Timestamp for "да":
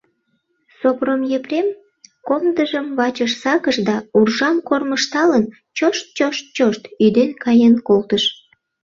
3.87-3.95